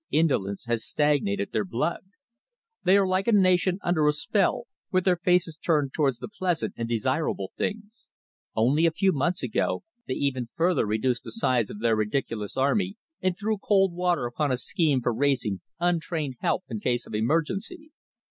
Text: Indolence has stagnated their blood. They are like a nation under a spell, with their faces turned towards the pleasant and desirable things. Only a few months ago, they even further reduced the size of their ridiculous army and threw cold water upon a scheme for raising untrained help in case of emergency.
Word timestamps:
Indolence 0.09 0.65
has 0.65 0.83
stagnated 0.83 1.51
their 1.51 1.63
blood. 1.63 2.01
They 2.83 2.97
are 2.97 3.05
like 3.05 3.27
a 3.27 3.31
nation 3.31 3.77
under 3.83 4.07
a 4.07 4.13
spell, 4.13 4.65
with 4.91 5.03
their 5.05 5.15
faces 5.17 5.57
turned 5.57 5.93
towards 5.93 6.17
the 6.17 6.27
pleasant 6.27 6.73
and 6.75 6.89
desirable 6.89 7.51
things. 7.55 8.09
Only 8.55 8.87
a 8.87 8.91
few 8.91 9.11
months 9.13 9.43
ago, 9.43 9.83
they 10.07 10.15
even 10.15 10.47
further 10.55 10.87
reduced 10.87 11.23
the 11.23 11.31
size 11.31 11.69
of 11.69 11.81
their 11.81 11.95
ridiculous 11.95 12.57
army 12.57 12.97
and 13.21 13.37
threw 13.37 13.59
cold 13.59 13.93
water 13.93 14.25
upon 14.25 14.51
a 14.51 14.57
scheme 14.57 15.01
for 15.01 15.13
raising 15.13 15.61
untrained 15.79 16.37
help 16.39 16.63
in 16.67 16.79
case 16.79 17.05
of 17.05 17.13
emergency. 17.13 17.91